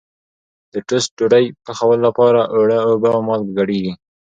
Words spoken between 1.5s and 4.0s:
پخولو لپاره اوړه اوبه او مالګه ګډېږي.